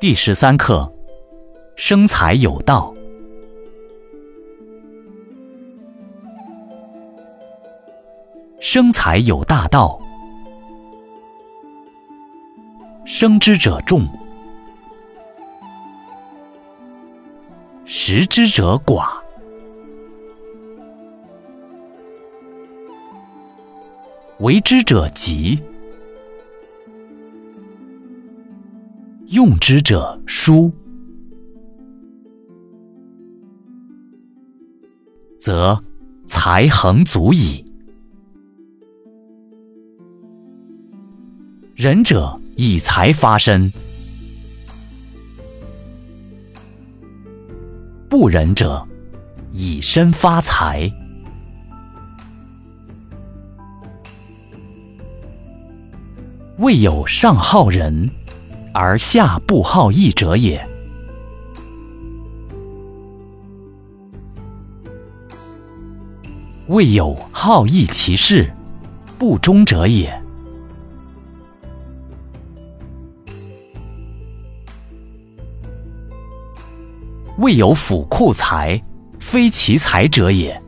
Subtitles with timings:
[0.00, 0.88] 第十三课：
[1.74, 2.94] 生财有道。
[8.60, 10.00] 生财有大道，
[13.04, 14.06] 生之者众，
[17.84, 19.08] 食之者寡，
[24.38, 25.60] 为之者急，
[29.28, 30.72] 用之者疏，
[35.38, 35.78] 则
[36.26, 37.62] 财恒足矣。
[41.74, 43.70] 仁者以财发身，
[48.08, 48.82] 不仁者
[49.52, 50.90] 以身发财。
[56.56, 58.10] 未有上好人
[58.80, 60.64] 而下不好义者也。
[66.68, 68.54] 未有好义其事
[69.18, 70.22] 不忠者也。
[77.38, 78.80] 未有府库财，
[79.18, 80.62] 非其财者也。